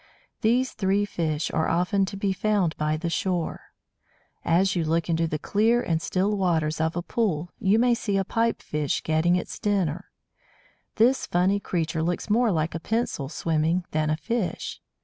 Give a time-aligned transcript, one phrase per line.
[0.41, 3.65] These three fish are often to be found by the shore.
[4.43, 8.17] As you look into the clear and still waters of a pool you may see
[8.17, 10.09] a Pipe fish getting its dinner.
[10.95, 14.81] This funny creature looks more like a pencil swimming than a fish.